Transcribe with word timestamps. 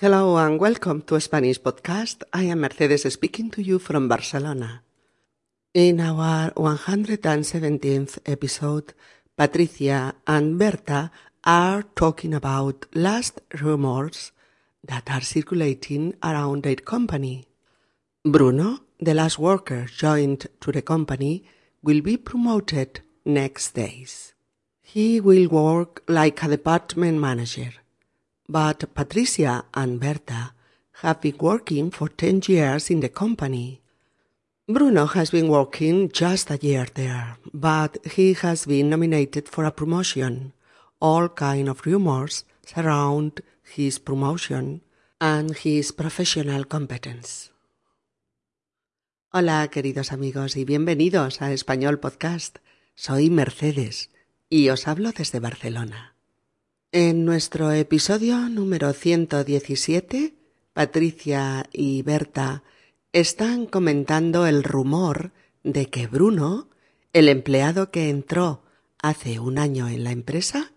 Hello 0.00 0.36
and 0.38 0.58
welcome 0.58 1.02
to 1.02 1.20
Spanish 1.20 1.60
Podcast. 1.60 2.24
I 2.32 2.50
am 2.50 2.62
Mercedes 2.62 3.12
speaking 3.12 3.48
to 3.52 3.62
you 3.62 3.78
from 3.78 4.08
Barcelona. 4.08 4.82
In 5.72 6.00
our 6.00 6.50
117th 6.50 8.18
episode, 8.26 8.92
Patricia 9.38 10.12
and 10.26 10.58
Berta 10.58 11.12
are 11.44 11.84
talking 11.94 12.34
about 12.34 12.86
last 12.92 13.40
rumors 13.62 14.32
that 14.82 15.08
are 15.12 15.20
circulating 15.20 16.14
around 16.24 16.64
their 16.64 16.74
company. 16.74 17.46
Bruno, 18.24 18.80
the 18.98 19.14
last 19.14 19.38
worker 19.38 19.84
joined 19.84 20.48
to 20.60 20.72
the 20.72 20.82
company, 20.82 21.44
will 21.84 22.00
be 22.00 22.16
promoted 22.16 23.00
next 23.24 23.74
days. 23.74 24.34
He 24.82 25.20
will 25.20 25.46
work 25.46 26.02
like 26.08 26.42
a 26.42 26.48
department 26.48 27.20
manager 27.20 27.74
but 28.48 28.94
Patricia 28.94 29.64
and 29.74 30.00
Berta 30.00 30.52
have 31.02 31.20
been 31.20 31.36
working 31.38 31.90
for 31.90 32.08
10 32.08 32.42
years 32.46 32.90
in 32.90 33.00
the 33.00 33.08
company. 33.08 33.80
Bruno 34.68 35.06
has 35.06 35.30
been 35.30 35.48
working 35.48 36.10
just 36.10 36.50
a 36.50 36.56
year 36.56 36.86
there, 36.94 37.36
but 37.52 37.98
he 38.06 38.34
has 38.34 38.66
been 38.66 38.90
nominated 38.90 39.48
for 39.48 39.64
a 39.64 39.70
promotion. 39.70 40.52
All 41.00 41.28
kind 41.28 41.68
of 41.68 41.84
rumors 41.84 42.44
surround 42.64 43.42
his 43.62 43.98
promotion 43.98 44.80
and 45.20 45.54
his 45.56 45.92
professional 45.92 46.64
competence. 46.64 47.50
Hola, 49.32 49.68
queridos 49.68 50.12
amigos, 50.12 50.56
y 50.56 50.64
bienvenidos 50.64 51.42
a 51.42 51.52
Español 51.52 51.98
Podcast. 51.98 52.58
Soy 52.94 53.30
Mercedes 53.30 54.10
y 54.48 54.68
os 54.68 54.86
hablo 54.86 55.10
desde 55.10 55.40
Barcelona. 55.40 56.13
En 56.96 57.24
nuestro 57.24 57.72
episodio 57.72 58.48
número 58.48 58.92
117, 58.92 60.32
Patricia 60.72 61.68
y 61.72 62.02
Berta 62.02 62.62
están 63.12 63.66
comentando 63.66 64.46
el 64.46 64.62
rumor 64.62 65.32
de 65.64 65.90
que 65.90 66.06
Bruno, 66.06 66.68
el 67.12 67.28
empleado 67.28 67.90
que 67.90 68.10
entró 68.10 68.62
hace 69.02 69.40
un 69.40 69.58
año 69.58 69.88
en 69.88 70.04
la 70.04 70.12
empresa, 70.12 70.70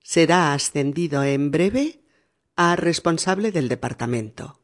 será 0.00 0.54
ascendido 0.54 1.24
en 1.24 1.50
breve 1.50 2.02
a 2.54 2.76
responsable 2.76 3.50
del 3.50 3.68
departamento. 3.68 4.60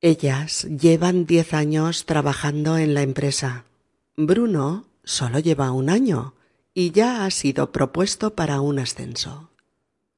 Ellas 0.00 0.64
llevan 0.64 1.24
diez 1.24 1.54
años 1.54 2.04
trabajando 2.04 2.78
en 2.78 2.94
la 2.94 3.02
empresa. 3.02 3.66
Bruno 4.16 4.88
solo 5.04 5.38
lleva 5.38 5.70
un 5.70 5.88
año 5.88 6.34
y 6.74 6.90
ya 6.90 7.24
ha 7.24 7.30
sido 7.30 7.70
propuesto 7.70 8.34
para 8.34 8.60
un 8.60 8.80
ascenso. 8.80 9.52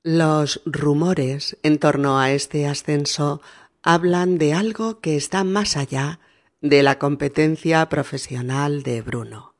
Los 0.09 0.63
rumores 0.65 1.57
en 1.65 1.81
torno 1.81 2.21
a 2.21 2.31
este 2.31 2.69
ascenso 2.69 3.43
hablan 3.83 4.39
de 4.39 4.55
algo 4.55 5.01
que 5.01 5.17
está 5.17 5.43
más 5.43 5.77
allá 5.77 6.21
de 6.61 6.85
la 6.85 7.01
competencia 7.01 7.89
profesional 7.89 8.85
de 8.85 9.03
Bruno. 9.03 9.57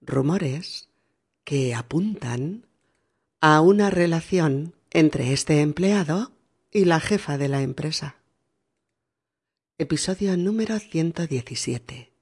Rumores 0.00 0.88
que 1.42 1.74
apuntan 1.74 2.68
a 3.40 3.60
una 3.60 3.90
relación 3.90 4.72
entre 4.92 5.32
este 5.32 5.62
empleado 5.62 6.30
y 6.70 6.84
la 6.84 7.00
jefa 7.00 7.36
de 7.36 7.48
la 7.48 7.62
empresa. 7.62 8.18
Episodio 9.78 10.36
número 10.36 10.78
117. 10.78 12.12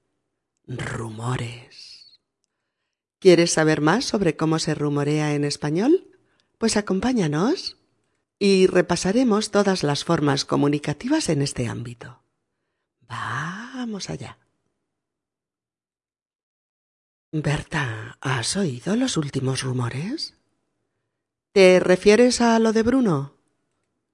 Rumores. 0.65 2.19
¿Quieres 3.19 3.51
saber 3.51 3.81
más 3.81 4.03
sobre 4.03 4.35
cómo 4.35 4.57
se 4.57 4.73
rumorea 4.73 5.35
en 5.35 5.43
español? 5.43 6.06
Pues 6.57 6.77
acompáñanos 6.77 7.77
y 8.39 8.67
repasaremos 8.67 9.51
todas 9.51 9.83
las 9.83 10.03
formas 10.03 10.45
comunicativas 10.45 11.29
en 11.29 11.41
este 11.41 11.67
ámbito. 11.67 12.21
Vamos 13.07 14.09
allá. 14.09 14.37
Berta, 17.31 18.17
¿has 18.21 18.55
oído 18.57 18.95
los 18.95 19.17
últimos 19.17 19.61
rumores? 19.61 20.35
¿Te 21.51 21.79
refieres 21.79 22.41
a 22.41 22.57
lo 22.59 22.73
de 22.73 22.83
Bruno? 22.83 23.33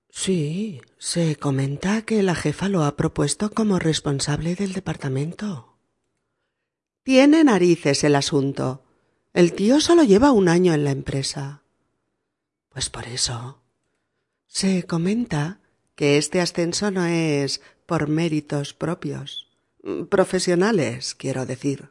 Sí, 0.09 0.81
se 0.97 1.35
comenta 1.35 2.03
que 2.03 2.23
la 2.23 2.35
jefa 2.35 2.69
lo 2.69 2.83
ha 2.83 2.95
propuesto 2.95 3.49
como 3.49 3.79
responsable 3.79 4.55
del 4.55 4.73
departamento. 4.73 5.77
Tiene 7.03 7.43
narices 7.43 8.03
el 8.03 8.15
asunto. 8.15 8.83
El 9.33 9.53
tío 9.53 9.81
solo 9.81 10.03
lleva 10.03 10.31
un 10.31 10.47
año 10.49 10.73
en 10.73 10.83
la 10.83 10.91
empresa. 10.91 11.62
Pues 12.73 12.89
por 12.89 13.07
eso. 13.07 13.61
Se 14.47 14.83
comenta 14.83 15.59
que 15.95 16.17
este 16.17 16.41
ascenso 16.41 16.91
no 16.91 17.05
es 17.05 17.61
por 17.85 18.07
méritos 18.07 18.73
propios, 18.73 19.49
profesionales, 20.09 21.15
quiero 21.15 21.45
decir. 21.45 21.89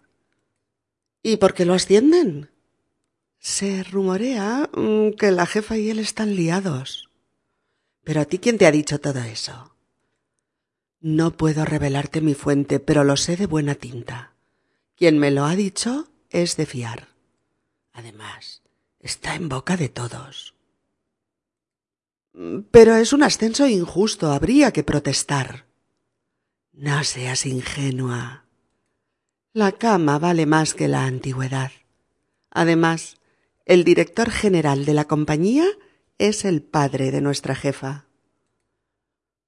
¿Y 1.22 1.36
por 1.36 1.54
qué 1.54 1.64
lo 1.64 1.74
ascienden? 1.74 2.50
Se 3.38 3.84
rumorea 3.84 4.70
mm, 4.74 5.10
que 5.12 5.30
la 5.30 5.46
jefa 5.46 5.76
y 5.76 5.90
él 5.90 5.98
están 5.98 6.34
liados. 6.34 7.10
Pero 8.04 8.20
a 8.20 8.24
ti 8.24 8.38
quién 8.38 8.58
te 8.58 8.66
ha 8.66 8.72
dicho 8.72 9.00
todo 9.00 9.20
eso? 9.20 9.76
No 11.00 11.36
puedo 11.36 11.64
revelarte 11.64 12.20
mi 12.20 12.34
fuente, 12.34 12.80
pero 12.80 13.04
lo 13.04 13.16
sé 13.16 13.36
de 13.36 13.46
buena 13.46 13.74
tinta. 13.74 14.32
Quien 14.96 15.18
me 15.18 15.30
lo 15.30 15.44
ha 15.44 15.54
dicho 15.54 16.08
es 16.30 16.56
de 16.56 16.66
fiar. 16.66 17.08
Además, 17.92 18.62
está 19.00 19.34
en 19.34 19.48
boca 19.48 19.76
de 19.76 19.88
todos. 19.88 20.54
Pero 22.32 22.96
es 22.96 23.12
un 23.12 23.22
ascenso 23.22 23.66
injusto, 23.66 24.32
habría 24.32 24.72
que 24.72 24.82
protestar. 24.82 25.66
No 26.72 27.04
seas 27.04 27.44
ingenua. 27.44 28.46
La 29.52 29.72
cama 29.72 30.18
vale 30.18 30.46
más 30.46 30.72
que 30.72 30.88
la 30.88 31.04
antigüedad. 31.04 31.70
Además, 32.50 33.18
el 33.66 33.84
director 33.84 34.30
general 34.30 34.86
de 34.86 34.94
la 34.94 35.04
compañía 35.06 35.66
es 36.18 36.44
el 36.44 36.62
padre 36.62 37.10
de 37.10 37.20
nuestra 37.20 37.54
jefa. 37.54 38.06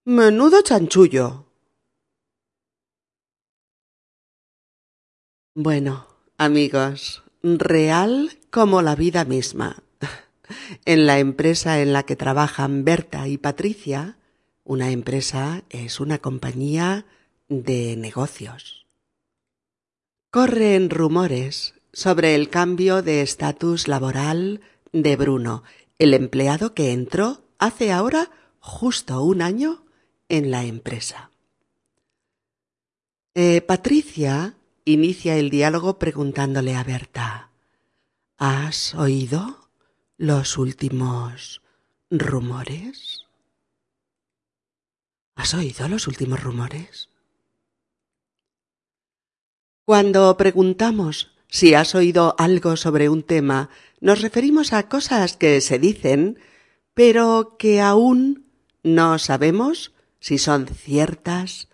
Menudo 0.05 0.61
chanchullo. 0.61 1.47
Bueno, 5.55 6.07
amigos, 6.37 7.23
real 7.43 8.39
como 8.51 8.83
la 8.83 8.95
vida 8.95 9.25
misma. 9.25 9.83
En 10.87 11.07
la 11.07 11.19
empresa 11.19 11.81
en 11.81 11.95
la 11.95 12.03
que 12.03 12.15
trabajan 12.15 12.85
Berta 12.85 13.27
y 13.27 13.39
Patricia, 13.39 14.19
una 14.65 14.91
empresa 14.91 15.65
es 15.71 15.99
una 15.99 16.19
compañía 16.19 17.07
de 17.49 17.97
negocios. 17.97 18.87
Corren 20.31 20.91
rumores 20.91 21.75
sobre 21.93 22.35
el 22.35 22.51
cambio 22.51 23.01
de 23.01 23.23
estatus 23.23 23.89
laboral 23.89 24.61
de 24.93 25.17
Bruno, 25.17 25.63
el 25.99 26.13
empleado 26.13 26.75
que 26.75 26.93
entró 26.93 27.45
hace 27.59 27.91
ahora 27.91 28.31
justo 28.59 29.23
un 29.23 29.41
año 29.41 29.85
en 30.29 30.51
la 30.51 30.65
empresa. 30.65 31.31
Eh, 33.35 33.63
Patricia 33.63 34.55
inicia 34.85 35.37
el 35.37 35.49
diálogo 35.49 35.99
preguntándole 35.99 36.75
a 36.75 36.85
Berta 36.85 37.51
¿Has 38.37 38.95
oído? 38.95 39.64
Los 40.17 40.59
últimos 40.59 41.63
rumores? 42.11 43.27
¿Has 45.35 45.55
oído 45.55 45.89
los 45.89 46.07
últimos 46.07 46.43
rumores? 46.43 47.09
Cuando 49.85 50.37
preguntamos 50.37 51.33
si 51.49 51.75
has 51.75 51.95
oído 51.95 52.35
algo 52.39 52.77
sobre 52.77 53.09
un 53.09 53.23
tema, 53.23 53.71
nos 54.01 54.23
referimos 54.23 54.73
a 54.73 54.89
cosas 54.89 55.37
que 55.37 55.61
se 55.61 55.79
dicen, 55.79 56.39
pero 56.95 57.57
que 57.59 57.81
aún 57.81 58.47
no 58.83 59.19
sabemos 59.19 59.93
si 60.21 60.39
son 60.39 60.67
ciertas 60.69 61.69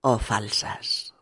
o 0.00 0.18
falsas. 0.18 1.14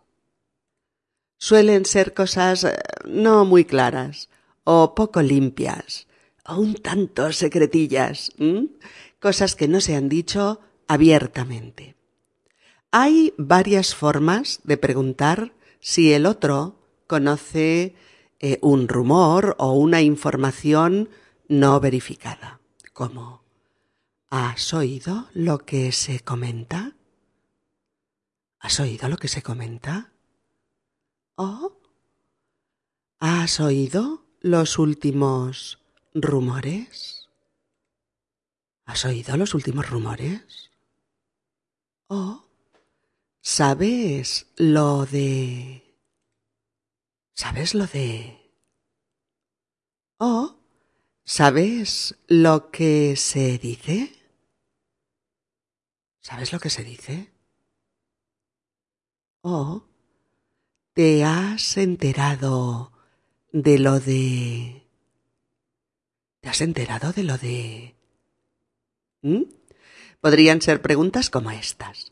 Suelen 1.39 1.85
ser 1.87 2.15
cosas 2.15 2.65
eh, 2.65 2.79
no 3.05 3.45
muy 3.45 3.65
claras 3.65 4.29
o 4.65 4.95
poco 4.95 5.23
limpias, 5.23 6.07
un 6.49 6.75
tanto 6.75 7.33
secretillas, 7.33 8.33
cosas 9.21 9.55
que 9.55 9.69
no 9.69 9.81
se 9.81 9.95
han 9.95 10.09
dicho 10.09 10.61
abiertamente. 10.89 11.97
Hay 12.91 13.33
varias 13.39 13.95
formas 13.95 14.61
de 14.65 14.77
preguntar 14.77 15.55
si 15.81 16.13
el 16.13 16.27
otro 16.27 16.77
conoce 17.07 17.95
eh, 18.41 18.59
un 18.61 18.89
rumor 18.89 19.57
o 19.59 19.73
una 19.73 20.03
información 20.03 21.09
no 21.49 21.81
verificada, 21.81 22.61
como 22.93 23.43
¿Has 24.35 24.73
oído 24.73 25.29
lo 25.35 25.59
que 25.59 25.93
se 25.93 26.21
comenta? 26.21 26.97
¿Has 28.61 28.81
oído 28.81 29.11
lo 29.11 29.19
que 29.19 29.29
se 29.29 29.43
comenta? 29.43 30.15
¿O 31.35 31.79
has 33.19 33.61
oído 33.61 34.25
los 34.41 34.79
últimos 34.79 35.82
¿Rumores? 36.15 37.31
¿Has 38.85 39.05
oído 39.07 39.37
los 39.37 39.55
últimos 39.55 39.89
rumores? 39.89 40.71
O 42.09 42.45
¿sabes 43.41 44.53
lo 44.57 45.07
de... 45.07 45.97
¿Sabes 47.33 47.75
lo 47.75 47.87
de... 47.87 48.39
O 50.19 50.57
¿sabes 51.25 52.15
lo 52.29 52.71
que 52.71 53.17
se 53.17 53.57
dice? 53.57 54.13
¿Sabes 56.21 56.53
lo 56.53 56.61
que 56.61 56.69
se 56.69 56.85
dice? 56.85 57.33
O 59.41 59.85
¿te 60.93 61.25
has 61.25 61.79
enterado 61.79 62.93
de 63.53 63.79
lo 63.79 63.99
de... 63.99 64.82
¿Te 66.43 66.49
has 66.49 66.61
enterado 66.61 67.13
de 67.13 67.23
lo 67.23 67.39
de... 67.39 67.95
Podrían 70.21 70.61
ser 70.61 70.83
preguntas 70.83 71.31
como 71.31 71.53
estas. 71.53 72.11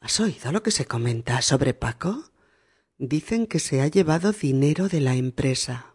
¿Has 0.00 0.18
oído 0.18 0.50
lo 0.50 0.64
que 0.64 0.72
se 0.72 0.86
comenta 0.86 1.40
sobre 1.42 1.72
Paco? 1.72 2.24
Dicen 2.98 3.46
que 3.46 3.60
se 3.60 3.80
ha 3.80 3.86
llevado 3.86 4.32
dinero 4.32 4.88
de 4.88 5.00
la 5.00 5.14
empresa. 5.14 5.94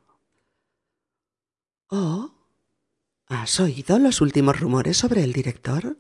¿Oh? 1.90 2.32
¿Has 3.26 3.60
oído 3.60 4.00
los 4.00 4.22
últimos 4.22 4.58
rumores 4.58 4.96
sobre 4.96 5.26
el 5.26 5.34
director? 5.34 5.98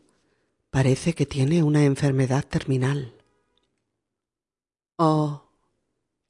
Parece 0.69 1.15
que 1.15 1.25
tiene 1.25 1.63
una 1.63 1.83
enfermedad 1.83 2.45
terminal. 2.45 3.13
¿Oh? 4.95 5.51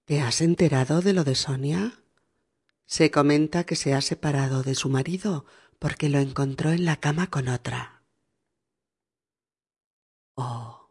¿Te 0.05 0.19
has 0.19 0.41
enterado 0.41 1.01
de 1.01 1.13
lo 1.13 1.23
de 1.23 1.35
Sonia? 1.35 2.01
Se 2.87 3.11
comenta 3.11 3.65
que 3.65 3.75
se 3.75 3.93
ha 3.93 4.01
separado 4.01 4.63
de 4.63 4.73
su 4.73 4.89
marido 4.89 5.45
porque 5.77 6.09
lo 6.09 6.19
encontró 6.19 6.71
en 6.71 6.85
la 6.85 6.95
cama 6.95 7.27
con 7.29 7.49
otra. 7.49 8.01
Oh. 10.35 10.89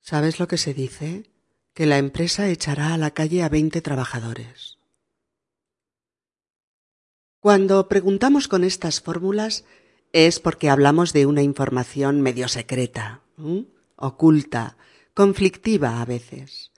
¿Sabes 0.00 0.38
lo 0.38 0.46
que 0.46 0.56
se 0.56 0.72
dice? 0.72 1.30
Que 1.74 1.86
la 1.86 1.98
empresa 1.98 2.48
echará 2.48 2.94
a 2.94 2.98
la 2.98 3.10
calle 3.10 3.42
a 3.42 3.48
veinte 3.48 3.82
trabajadores. 3.82 4.78
Cuando 7.40 7.88
preguntamos 7.88 8.46
con 8.46 8.62
estas 8.62 9.00
fórmulas 9.00 9.64
es 10.12 10.38
porque 10.38 10.70
hablamos 10.70 11.12
de 11.12 11.26
una 11.26 11.42
información 11.42 12.22
medio 12.22 12.48
secreta, 12.48 13.22
oculta, 13.96 14.76
conflictiva 15.14 16.00
a 16.00 16.04
veces. 16.04 16.70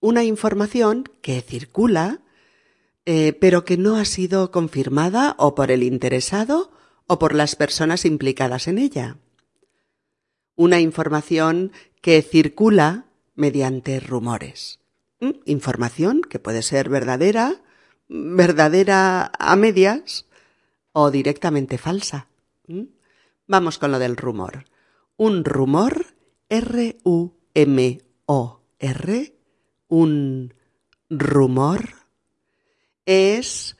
Una 0.00 0.24
información 0.24 1.04
que 1.22 1.40
circula, 1.40 2.20
eh, 3.06 3.32
pero 3.34 3.64
que 3.64 3.76
no 3.76 3.96
ha 3.96 4.04
sido 4.04 4.50
confirmada 4.50 5.34
o 5.38 5.54
por 5.54 5.70
el 5.70 5.82
interesado 5.82 6.72
o 7.06 7.18
por 7.18 7.34
las 7.34 7.56
personas 7.56 8.04
implicadas 8.04 8.66
en 8.68 8.78
ella. 8.78 9.18
Una 10.56 10.80
información 10.80 11.72
que 12.00 12.22
circula 12.22 13.06
mediante 13.34 14.00
rumores. 14.00 14.80
¿Mm? 15.20 15.30
Información 15.44 16.22
que 16.22 16.38
puede 16.38 16.62
ser 16.62 16.88
verdadera, 16.88 17.62
verdadera 18.08 19.32
a 19.38 19.56
medias 19.56 20.26
o 20.92 21.10
directamente 21.10 21.76
falsa. 21.78 22.28
¿Mm? 22.66 22.84
Vamos 23.46 23.78
con 23.78 23.92
lo 23.92 23.98
del 23.98 24.16
rumor. 24.16 24.64
Un 25.16 25.44
rumor, 25.44 26.06
R-U-M-O-R, 26.48 26.94
un 29.88 30.54
rumor, 31.10 32.03
es 33.06 33.76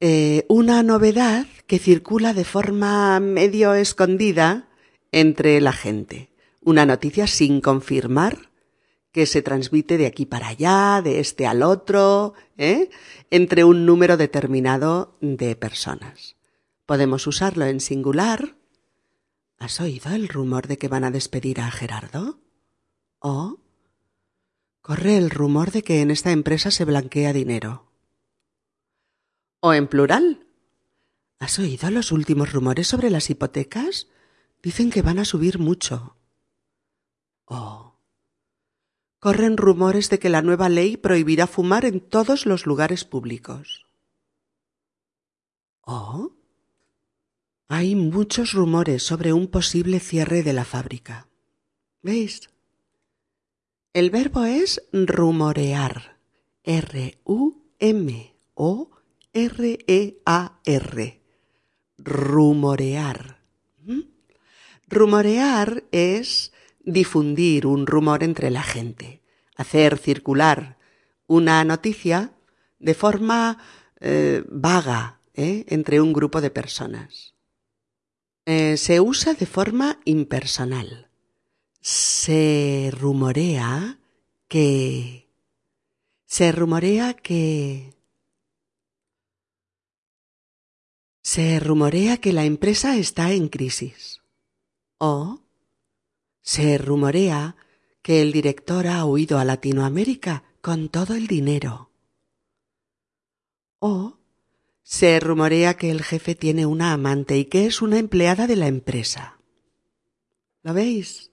eh, 0.00 0.44
una 0.48 0.82
novedad 0.82 1.46
que 1.66 1.78
circula 1.78 2.34
de 2.34 2.44
forma 2.44 3.20
medio 3.20 3.74
escondida 3.74 4.68
entre 5.12 5.60
la 5.60 5.72
gente 5.72 6.34
una 6.64 6.86
noticia 6.86 7.26
sin 7.26 7.60
confirmar 7.60 8.50
que 9.12 9.26
se 9.26 9.42
transmite 9.42 9.96
de 9.96 10.06
aquí 10.06 10.26
para 10.26 10.48
allá, 10.48 11.00
de 11.02 11.20
este 11.20 11.46
al 11.46 11.62
otro, 11.62 12.34
¿eh? 12.58 12.90
entre 13.30 13.62
un 13.62 13.86
número 13.86 14.16
determinado 14.16 15.16
de 15.20 15.54
personas. 15.54 16.36
Podemos 16.84 17.26
usarlo 17.28 17.64
en 17.66 17.78
singular. 17.78 18.56
¿Has 19.56 19.80
oído 19.80 20.12
el 20.12 20.28
rumor 20.28 20.66
de 20.66 20.78
que 20.78 20.88
van 20.88 21.04
a 21.04 21.12
despedir 21.12 21.60
a 21.60 21.70
Gerardo? 21.70 22.40
¿O 23.20 23.60
corre 24.82 25.16
el 25.16 25.30
rumor 25.30 25.70
de 25.70 25.82
que 25.82 26.00
en 26.00 26.10
esta 26.10 26.32
empresa 26.32 26.72
se 26.72 26.84
blanquea 26.84 27.32
dinero? 27.32 27.93
¿O 29.66 29.72
en 29.72 29.88
plural? 29.88 30.46
¿Has 31.38 31.58
oído 31.58 31.90
los 31.90 32.12
últimos 32.12 32.52
rumores 32.52 32.86
sobre 32.86 33.08
las 33.08 33.30
hipotecas? 33.30 34.08
Dicen 34.62 34.90
que 34.90 35.00
van 35.00 35.18
a 35.18 35.24
subir 35.24 35.58
mucho. 35.58 36.18
Oh. 37.46 37.94
Corren 39.20 39.56
rumores 39.56 40.10
de 40.10 40.18
que 40.18 40.28
la 40.28 40.42
nueva 40.42 40.68
ley 40.68 40.98
prohibirá 40.98 41.46
fumar 41.46 41.86
en 41.86 42.00
todos 42.00 42.44
los 42.44 42.66
lugares 42.66 43.06
públicos. 43.06 43.86
Oh. 45.80 46.32
Hay 47.68 47.96
muchos 47.96 48.52
rumores 48.52 49.02
sobre 49.02 49.32
un 49.32 49.46
posible 49.46 49.98
cierre 49.98 50.42
de 50.42 50.52
la 50.52 50.66
fábrica. 50.66 51.26
¿Veis? 52.02 52.50
El 53.94 54.10
verbo 54.10 54.44
es 54.44 54.82
rumorear. 54.92 56.18
R-U-M-O-R-E-A-R. 59.34 61.20
Rumorear. 61.98 63.38
¿Mm? 63.82 64.00
Rumorear 64.88 65.84
es 65.90 66.52
difundir 66.84 67.66
un 67.66 67.86
rumor 67.86 68.22
entre 68.22 68.50
la 68.50 68.62
gente, 68.62 69.22
hacer 69.56 69.98
circular 69.98 70.78
una 71.26 71.64
noticia 71.64 72.32
de 72.78 72.94
forma 72.94 73.58
eh, 74.00 74.44
vaga 74.48 75.20
¿eh? 75.34 75.64
entre 75.68 76.00
un 76.00 76.12
grupo 76.12 76.40
de 76.40 76.50
personas. 76.50 77.34
Eh, 78.46 78.76
se 78.76 79.00
usa 79.00 79.34
de 79.34 79.46
forma 79.46 79.98
impersonal. 80.04 81.08
Se 81.80 82.90
rumorea 82.92 83.98
que... 84.48 85.28
Se 86.26 86.52
rumorea 86.52 87.14
que... 87.14 87.94
Se 91.24 91.58
rumorea 91.58 92.18
que 92.18 92.34
la 92.34 92.44
empresa 92.44 92.98
está 92.98 93.32
en 93.32 93.48
crisis. 93.48 94.20
O 94.98 95.40
se 96.42 96.76
rumorea 96.76 97.56
que 98.02 98.20
el 98.20 98.30
director 98.30 98.86
ha 98.86 99.06
huido 99.06 99.38
a 99.38 99.44
Latinoamérica 99.46 100.44
con 100.60 100.90
todo 100.90 101.14
el 101.14 101.26
dinero. 101.26 101.90
O 103.78 104.18
se 104.82 105.18
rumorea 105.18 105.78
que 105.78 105.90
el 105.90 106.02
jefe 106.02 106.34
tiene 106.34 106.66
una 106.66 106.92
amante 106.92 107.38
y 107.38 107.46
que 107.46 107.64
es 107.64 107.80
una 107.80 107.98
empleada 107.98 108.46
de 108.46 108.56
la 108.56 108.66
empresa. 108.66 109.38
¿Lo 110.62 110.74
veis? 110.74 111.30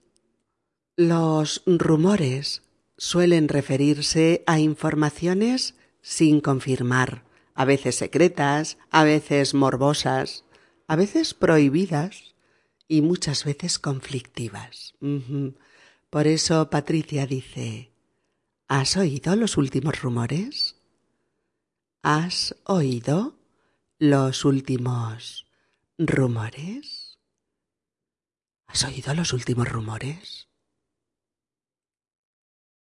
Los 0.95 1.63
rumores 1.65 2.63
suelen 2.95 3.49
referirse 3.49 4.45
a 4.47 4.57
informaciones 4.57 5.75
sin 6.01 6.39
confirmar, 6.39 7.25
a 7.53 7.65
veces 7.65 7.95
secretas, 7.95 8.77
a 8.89 9.03
veces 9.03 9.53
morbosas, 9.53 10.45
a 10.87 10.95
veces 10.95 11.33
prohibidas 11.33 12.35
y 12.87 13.01
muchas 13.01 13.45
veces 13.45 13.79
conflictivas. 13.79 14.93
Por 16.09 16.27
eso 16.27 16.69
Patricia 16.69 17.25
dice, 17.25 17.91
¿has 18.67 18.97
oído 18.97 19.35
los 19.35 19.57
últimos 19.57 20.01
rumores? 20.01 20.75
¿Has 22.03 22.55
oído 22.65 23.37
los 23.99 24.43
últimos 24.43 25.45
rumores? 25.97 27.19
¿Has 28.67 28.83
oído 28.83 29.13
los 29.13 29.33
últimos 29.33 29.69
rumores? 29.69 30.47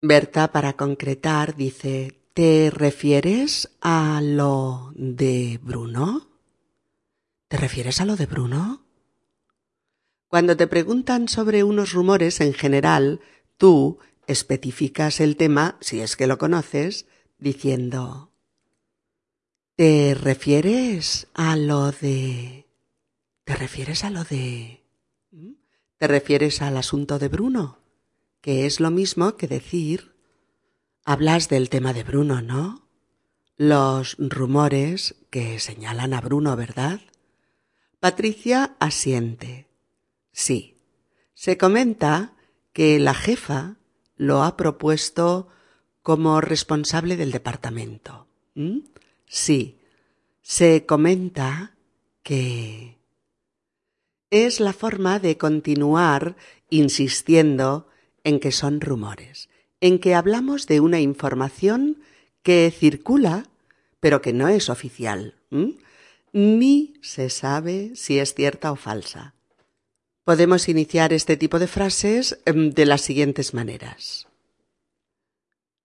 Berta, 0.02 0.52
para 0.52 0.74
concretar, 0.74 1.56
dice, 1.56 2.19
¿te 2.34 2.70
refieres 2.70 3.72
a 3.82 4.22
lo 4.22 4.92
de 4.96 5.60
Bruno? 5.62 6.28
¿Te 7.48 7.58
refieres 7.58 8.02
a 8.02 8.06
lo 8.06 8.16
de 8.16 8.26
Bruno? 8.26 8.86
Cuando 10.28 10.56
te 10.56 10.68
preguntan 10.68 11.28
sobre 11.28 11.64
unos 11.64 11.94
rumores 11.94 12.40
en 12.42 12.54
general, 12.54 13.20
tú 13.58 14.00
especificas 14.28 15.20
el 15.20 15.36
tema, 15.36 15.78
si 15.82 16.02
es 16.02 16.16
que 16.16 16.28
lo 16.28 16.38
conoces, 16.38 17.08
diciendo 17.40 18.30
¿Te 19.80 20.14
refieres 20.14 21.28
a 21.34 21.56
lo 21.56 21.94
de... 21.94 22.68
¿Te 23.46 23.56
refieres 23.56 24.04
a 24.04 24.10
lo 24.10 24.26
de... 24.26 24.84
¿Mm? 25.32 25.54
¿Te 25.98 26.08
refieres 26.08 26.62
al 26.62 26.76
asunto 26.76 27.18
de 27.18 27.30
Bruno? 27.30 27.80
Que 28.42 28.66
es 28.66 28.82
lo 28.82 28.92
mismo 28.92 29.38
que 29.38 29.48
decir... 29.48 30.19
Hablas 31.12 31.50
del 31.50 31.70
tema 31.70 31.92
de 31.92 32.04
Bruno, 32.04 32.44
¿no? 32.44 32.88
Los 33.58 34.16
rumores 34.20 35.16
que 35.32 35.60
señalan 35.60 36.14
a 36.14 36.22
Bruno, 36.22 36.56
¿verdad? 36.56 37.02
Patricia 38.00 38.76
asiente. 38.78 39.66
Sí, 40.32 40.78
se 41.34 41.58
comenta 41.58 42.34
que 42.74 43.00
la 43.00 43.16
jefa 43.16 43.78
lo 44.18 44.44
ha 44.44 44.56
propuesto 44.56 45.48
como 46.04 46.42
responsable 46.42 47.18
del 47.18 47.32
departamento. 47.32 48.28
¿Mm? 48.54 48.82
Sí, 49.26 49.80
se 50.44 50.86
comenta 50.86 51.76
que 52.22 53.00
es 54.30 54.60
la 54.60 54.74
forma 54.74 55.18
de 55.18 55.40
continuar 55.40 56.36
insistiendo 56.70 57.88
en 58.24 58.40
que 58.40 58.52
son 58.52 58.80
rumores, 58.80 59.50
en 59.82 60.00
que 60.00 60.16
hablamos 60.16 60.68
de 60.68 60.80
una 60.80 61.00
información 61.00 62.02
que 62.44 62.74
circula, 62.76 63.46
pero 64.00 64.22
que 64.22 64.34
no 64.34 64.48
es 64.48 64.70
oficial, 64.70 65.36
ni 66.32 66.94
se 67.02 67.30
sabe 67.30 67.92
si 67.96 68.20
es 68.20 68.34
cierta 68.34 68.72
o 68.72 68.76
falsa. 68.76 69.34
Podemos 70.24 70.70
iniciar 70.70 71.12
este 71.12 71.38
tipo 71.38 71.58
de 71.60 71.68
frases 71.68 72.40
em, 72.46 72.70
de 72.72 72.86
las 72.86 73.02
siguientes 73.02 73.54
maneras. 73.54 74.28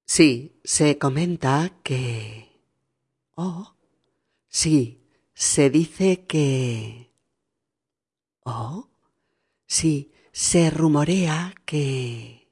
Sí, 0.05 0.61
se 0.65 0.99
comenta 0.99 1.73
que... 1.83 2.51
Oh, 3.35 3.75
sí, 4.49 5.01
se 5.33 5.71
dice 5.71 6.27
que... 6.27 7.11
Oh, 8.45 8.91
sí, 9.67 10.13
se 10.31 10.69
rumorea 10.69 11.55
que... 11.65 12.44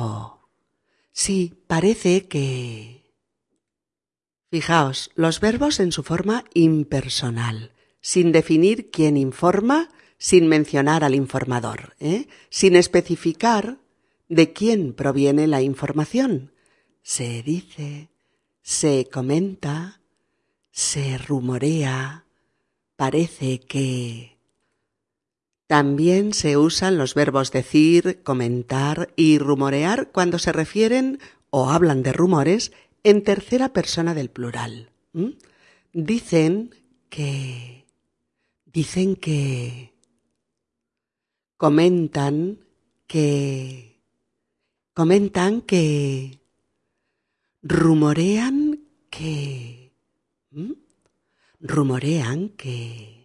Oh, 0.00 0.38
sí, 1.10 1.60
parece 1.66 2.28
que... 2.28 3.12
Fijaos, 4.48 5.10
los 5.16 5.40
verbos 5.40 5.80
en 5.80 5.90
su 5.90 6.04
forma 6.04 6.44
impersonal, 6.54 7.72
sin 8.00 8.30
definir 8.30 8.92
quién 8.92 9.16
informa, 9.16 9.90
sin 10.16 10.46
mencionar 10.46 11.02
al 11.02 11.16
informador, 11.16 11.96
¿eh? 11.98 12.28
sin 12.48 12.76
especificar 12.76 13.78
de 14.28 14.52
quién 14.52 14.92
proviene 14.92 15.48
la 15.48 15.62
información. 15.62 16.52
Se 17.02 17.42
dice, 17.42 18.08
se 18.62 19.08
comenta, 19.12 20.00
se 20.70 21.18
rumorea, 21.18 22.24
parece 22.94 23.58
que... 23.58 24.37
También 25.68 26.32
se 26.32 26.56
usan 26.56 26.96
los 26.96 27.12
verbos 27.14 27.52
decir, 27.52 28.22
comentar 28.22 29.12
y 29.16 29.38
rumorear 29.38 30.10
cuando 30.10 30.38
se 30.38 30.50
refieren 30.50 31.20
o 31.50 31.68
hablan 31.68 32.02
de 32.02 32.14
rumores 32.14 32.72
en 33.04 33.22
tercera 33.22 33.74
persona 33.74 34.14
del 34.14 34.30
plural. 34.30 34.90
Dicen 35.92 36.74
que... 37.10 37.84
Dicen 38.64 39.14
que... 39.14 39.92
Comentan 41.58 42.60
que... 43.06 44.00
Comentan 44.94 45.60
que... 45.60 46.40
Rumorean 47.60 48.86
que... 49.10 49.92
Rumorean 51.60 52.48
que... 52.48 53.17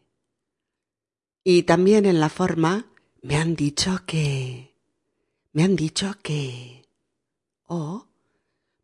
Y 1.43 1.63
también 1.63 2.05
en 2.05 2.19
la 2.19 2.29
forma 2.29 2.87
me 3.21 3.35
han 3.35 3.55
dicho 3.55 4.01
que... 4.05 4.75
Me 5.51 5.63
han 5.63 5.75
dicho 5.75 6.15
que... 6.21 6.87
O 7.67 8.07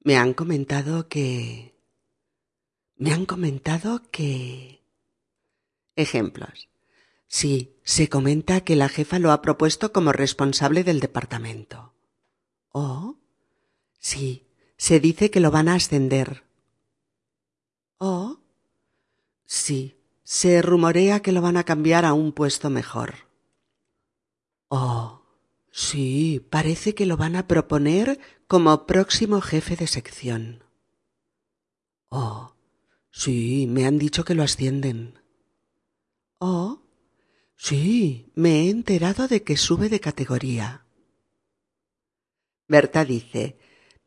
me 0.02 0.18
han 0.18 0.34
comentado 0.34 1.08
que... 1.08 1.76
Me 2.96 3.12
han 3.12 3.26
comentado 3.26 4.10
que... 4.12 4.84
Ejemplos. 5.96 6.70
Sí, 7.28 7.76
se 7.84 8.10
comenta 8.10 8.62
que 8.62 8.76
la 8.76 8.90
jefa 8.90 9.20
lo 9.20 9.32
ha 9.32 9.42
propuesto 9.42 9.94
como 9.94 10.12
responsable 10.12 10.84
del 10.84 11.00
departamento. 11.00 11.94
O... 12.72 13.18
Sí, 14.00 14.48
se 14.78 15.00
dice 15.00 15.30
que 15.30 15.40
lo 15.40 15.52
van 15.52 15.68
a 15.68 15.76
ascender. 15.76 16.44
O... 17.98 18.40
Sí, 19.46 19.99
se 20.30 20.62
rumorea 20.62 21.24
que 21.24 21.32
lo 21.32 21.42
van 21.42 21.58
a 21.58 21.64
cambiar 21.64 22.06
a 22.06 22.14
un 22.14 22.34
puesto 22.34 22.70
mejor. 22.70 23.16
Oh, 24.68 25.24
sí, 25.72 26.46
parece 26.52 26.94
que 26.94 27.08
lo 27.08 27.18
van 27.18 27.36
a 27.36 27.48
proponer 27.48 28.20
como 28.48 28.86
próximo 28.86 29.42
jefe 29.42 29.76
de 29.76 29.88
sección. 29.88 30.64
Oh, 32.10 32.54
sí, 33.10 33.66
me 33.68 33.88
han 33.88 33.98
dicho 33.98 34.24
que 34.24 34.36
lo 34.36 34.44
ascienden. 34.44 35.20
Oh, 36.38 36.84
sí, 37.56 38.32
me 38.36 38.62
he 38.62 38.70
enterado 38.70 39.28
de 39.28 39.42
que 39.42 39.58
sube 39.58 39.90
de 39.90 40.00
categoría. 40.00 40.86
Berta 42.68 43.04
dice, 43.04 43.58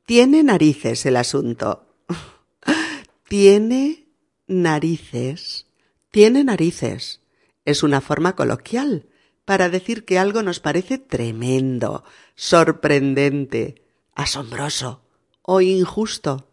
tiene 0.06 0.44
narices 0.44 1.04
el 1.04 1.16
asunto. 1.16 1.96
tiene 3.28 4.06
narices 4.46 5.66
tiene 6.12 6.44
narices. 6.44 7.20
Es 7.64 7.82
una 7.82 8.00
forma 8.00 8.36
coloquial 8.36 9.08
para 9.44 9.68
decir 9.68 10.04
que 10.04 10.18
algo 10.18 10.42
nos 10.42 10.60
parece 10.60 10.98
tremendo, 10.98 12.04
sorprendente, 12.36 13.82
asombroso 14.14 15.02
o 15.42 15.60
injusto. 15.60 16.48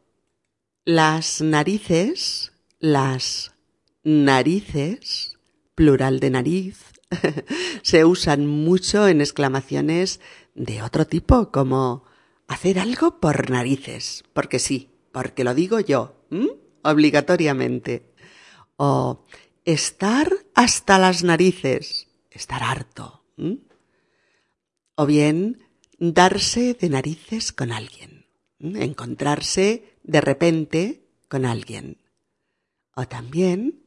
Las 0.85 1.41
narices, 1.41 2.53
las 2.79 3.51
narices, 4.03 5.37
plural 5.75 6.19
de 6.19 6.29
nariz, 6.31 6.85
se 7.83 8.05
usan 8.05 8.47
mucho 8.47 9.07
en 9.07 9.21
exclamaciones 9.21 10.19
de 10.55 10.81
otro 10.81 11.05
tipo, 11.05 11.51
como 11.51 12.05
hacer 12.47 12.79
algo 12.79 13.19
por 13.19 13.49
narices, 13.49 14.23
porque 14.33 14.59
sí, 14.59 14.89
porque 15.11 15.43
lo 15.43 15.53
digo 15.53 15.79
yo, 15.79 16.15
obligatoriamente. 16.81 18.09
O 18.77 19.25
estar 19.73 20.33
hasta 20.55 20.97
las 20.97 21.23
narices, 21.23 22.07
estar 22.31 22.63
harto. 22.63 23.23
O 24.95 25.05
bien 25.05 25.63
darse 25.99 26.73
de 26.73 26.89
narices 26.89 27.51
con 27.51 27.71
alguien, 27.71 28.25
encontrarse 28.59 29.95
de 30.03 30.21
repente 30.21 31.07
con 31.27 31.45
alguien. 31.45 32.01
O 32.95 33.07
también 33.07 33.83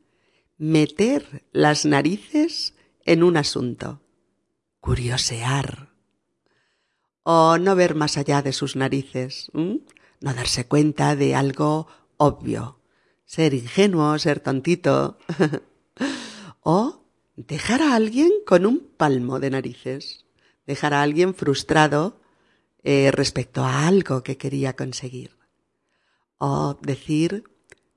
meter 0.57 1.45
las 1.51 1.85
narices 1.85 2.75
en 3.05 3.25
un 3.25 3.37
asunto, 3.37 4.03
curiosear. 4.79 5.91
O 7.25 7.59
no 7.59 7.75
ver 7.75 7.97
más 7.97 8.17
allá 8.17 8.41
de 8.41 8.53
sus 8.53 8.77
narices, 8.77 9.51
no 9.53 10.35
darse 10.35 10.65
cuenta 10.69 11.17
de 11.17 11.35
algo 11.35 11.89
obvio, 12.19 12.79
ser 13.25 13.53
ingenuo, 13.53 14.17
ser 14.21 14.39
tontito. 14.39 15.19
o 16.63 17.05
dejar 17.37 17.83
a 17.83 17.95
alguien 17.95 18.31
con 18.47 18.67
un 18.67 18.81
palmo 18.97 19.41
de 19.41 19.51
narices, 19.51 20.25
dejar 20.67 20.95
a 20.95 21.03
alguien 21.03 21.35
frustrado 21.35 22.21
eh, 22.85 23.11
respecto 23.13 23.65
a 23.65 23.87
algo 23.87 24.23
que 24.23 24.37
quería 24.37 24.75
conseguir. 24.75 25.37
O 26.39 26.79
decir 26.83 27.45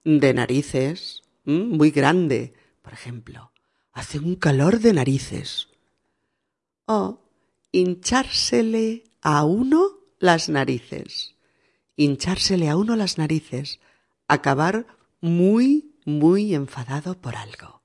de 0.03 0.33
narices, 0.33 1.23
muy 1.45 1.91
grande, 1.91 2.53
por 2.81 2.93
ejemplo, 2.93 3.51
hace 3.91 4.19
un 4.19 4.35
calor 4.35 4.79
de 4.79 4.93
narices. 4.93 5.69
O 6.85 7.21
hinchársele 7.71 9.03
a 9.21 9.43
uno 9.43 9.99
las 10.19 10.49
narices. 10.49 11.35
Hinchársele 11.95 12.69
a 12.69 12.77
uno 12.77 12.95
las 12.95 13.17
narices. 13.17 13.79
Acabar 14.27 14.85
muy, 15.21 15.95
muy 16.05 16.53
enfadado 16.53 17.19
por 17.19 17.35
algo. 17.35 17.84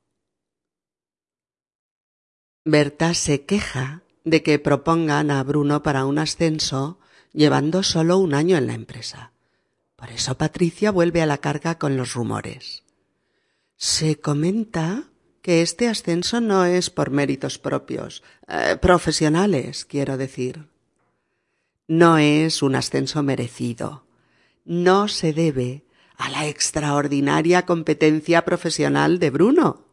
Berta 2.65 3.15
se 3.15 3.45
queja 3.45 4.03
de 4.25 4.43
que 4.43 4.59
propongan 4.59 5.31
a 5.31 5.43
Bruno 5.43 5.83
para 5.83 6.05
un 6.05 6.19
ascenso 6.19 6.99
llevando 7.33 7.83
solo 7.83 8.19
un 8.19 8.35
año 8.35 8.57
en 8.59 8.67
la 8.67 8.75
empresa. 8.75 9.33
Por 9.97 10.11
eso 10.11 10.37
Patricia 10.37 10.91
vuelve 10.91 11.23
a 11.23 11.27
la 11.27 11.39
carga 11.39 11.79
con 11.79 11.97
los 11.97 12.15
rumores. 12.15 12.83
Se 13.77 14.21
comenta 14.21 15.05
que 15.43 15.63
este 15.63 15.89
ascenso 15.89 16.41
no 16.41 16.65
es 16.67 16.91
por 16.91 17.11
méritos 17.11 17.59
propios, 17.59 18.23
eh, 18.47 18.77
profesionales, 18.81 19.87
quiero 19.87 20.19
decir. 20.19 20.69
No 21.89 22.19
es 22.19 22.63
un 22.63 22.75
ascenso 22.75 23.23
merecido. 23.23 24.05
No 24.67 25.09
se 25.09 25.33
debe 25.33 25.85
a 26.17 26.29
la 26.29 26.47
extraordinaria 26.47 27.65
competencia 27.65 28.45
profesional 28.45 29.19
de 29.19 29.31
Bruno, 29.31 29.90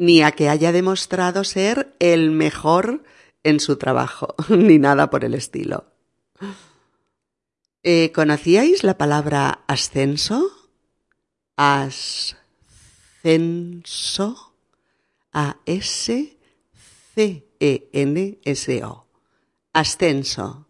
ni 0.00 0.22
a 0.22 0.32
que 0.32 0.48
haya 0.48 0.72
demostrado 0.72 1.44
ser 1.44 1.94
el 1.98 2.30
mejor 2.30 3.04
en 3.42 3.60
su 3.60 3.76
trabajo, 3.76 4.34
ni 4.48 4.78
nada 4.78 5.10
por 5.10 5.26
el 5.26 5.34
estilo. 5.34 5.84
Eh, 7.82 8.10
¿Conocíais 8.14 8.82
la 8.82 8.96
palabra 8.96 9.62
ascenso? 9.66 10.50
Ascenso. 11.56 12.38
A-S-C-E-N-S-O. 15.32 16.26
Ascenso. 19.74 20.66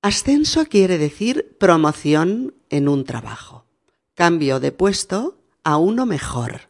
Ascenso 0.00 0.64
quiere 0.66 0.96
decir 0.96 1.56
promoción 1.58 2.54
en 2.70 2.88
un 2.88 3.04
trabajo, 3.04 3.66
cambio 4.14 4.60
de 4.60 4.70
puesto 4.72 5.42
a 5.64 5.76
uno 5.76 6.06
mejor. 6.06 6.69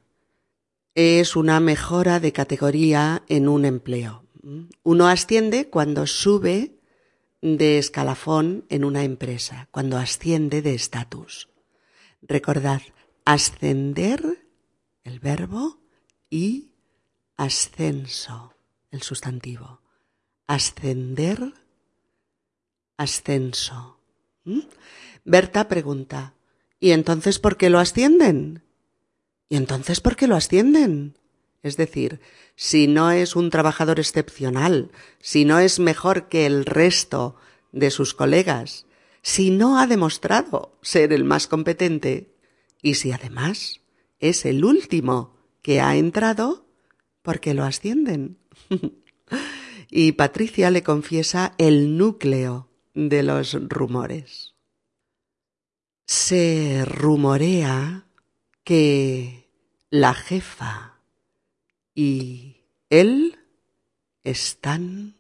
Es 0.94 1.36
una 1.36 1.60
mejora 1.60 2.20
de 2.20 2.32
categoría 2.32 3.22
en 3.28 3.48
un 3.48 3.64
empleo. 3.64 4.24
Uno 4.82 5.06
asciende 5.08 5.68
cuando 5.68 6.06
sube 6.06 6.80
de 7.42 7.78
escalafón 7.78 8.64
en 8.68 8.84
una 8.84 9.04
empresa, 9.04 9.68
cuando 9.70 9.96
asciende 9.98 10.62
de 10.62 10.74
estatus. 10.74 11.48
Recordad, 12.22 12.82
ascender, 13.24 14.46
el 15.04 15.20
verbo, 15.20 15.80
y 16.30 16.70
ascenso, 17.36 18.54
el 18.90 19.02
sustantivo. 19.02 19.80
Ascender, 20.46 21.52
ascenso. 22.96 23.98
¿Mm? 24.44 24.60
Berta 25.24 25.68
pregunta, 25.68 26.34
¿y 26.78 26.92
entonces 26.92 27.38
por 27.38 27.56
qué 27.56 27.68
lo 27.68 27.78
ascienden? 27.78 28.62
¿Y 29.50 29.56
entonces 29.56 30.00
por 30.00 30.16
qué 30.16 30.28
lo 30.28 30.36
ascienden? 30.36 31.18
Es 31.62 31.76
decir, 31.76 32.20
si 32.54 32.86
no 32.86 33.10
es 33.10 33.36
un 33.36 33.50
trabajador 33.50 33.98
excepcional, 33.98 34.92
si 35.20 35.44
no 35.44 35.58
es 35.58 35.80
mejor 35.80 36.28
que 36.28 36.46
el 36.46 36.64
resto 36.64 37.34
de 37.72 37.90
sus 37.90 38.14
colegas, 38.14 38.86
si 39.22 39.50
no 39.50 39.78
ha 39.78 39.86
demostrado 39.86 40.78
ser 40.80 41.12
el 41.12 41.24
más 41.24 41.48
competente, 41.48 42.32
y 42.80 42.94
si 42.94 43.12
además 43.12 43.80
es 44.20 44.46
el 44.46 44.64
último 44.64 45.36
que 45.62 45.80
ha 45.80 45.96
entrado, 45.96 46.64
¿por 47.22 47.40
qué 47.40 47.52
lo 47.52 47.64
ascienden? 47.64 48.38
y 49.90 50.12
Patricia 50.12 50.70
le 50.70 50.84
confiesa 50.84 51.54
el 51.58 51.98
núcleo 51.98 52.68
de 52.94 53.24
los 53.24 53.54
rumores. 53.68 54.54
Se 56.06 56.84
rumorea 56.86 58.06
que 58.64 59.39
la 59.90 60.14
jefa 60.14 61.00
y 61.94 62.56
él 62.88 63.38
están 64.22 65.16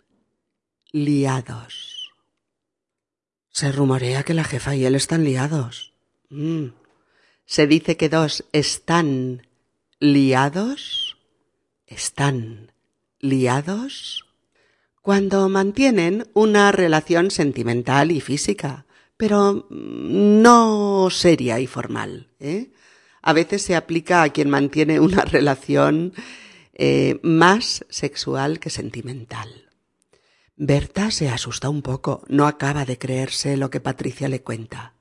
liados. 0.92 2.12
Se 3.50 3.72
rumorea 3.72 4.22
que 4.22 4.34
la 4.34 4.44
jefa 4.44 4.76
y 4.76 4.84
él 4.84 4.94
están 4.94 5.24
liados. 5.24 5.92
Mm. 6.28 6.66
Se 7.44 7.66
dice 7.66 7.96
que 7.96 8.08
dos 8.08 8.44
están 8.52 9.46
liados. 9.98 11.16
Están 11.86 12.72
liados 13.18 14.24
cuando 15.02 15.48
mantienen 15.48 16.28
una 16.34 16.70
relación 16.70 17.32
sentimental 17.32 18.12
y 18.12 18.20
física, 18.20 18.86
pero 19.16 19.66
no 19.70 21.08
seria 21.10 21.58
y 21.58 21.66
formal. 21.66 22.28
¿eh? 22.38 22.70
A 23.22 23.32
veces 23.32 23.62
se 23.62 23.76
aplica 23.76 24.22
a 24.22 24.30
quien 24.30 24.50
mantiene 24.50 25.00
una 25.00 25.24
relación 25.24 26.12
eh, 26.74 27.18
más 27.22 27.84
sexual 27.88 28.60
que 28.60 28.70
sentimental. 28.70 29.68
Berta 30.56 31.10
se 31.10 31.28
asusta 31.28 31.68
un 31.68 31.82
poco, 31.82 32.22
no 32.28 32.46
acaba 32.46 32.84
de 32.84 32.98
creerse 32.98 33.56
lo 33.56 33.70
que 33.70 33.80
Patricia 33.80 34.28
le 34.28 34.42
cuenta. 34.42 34.94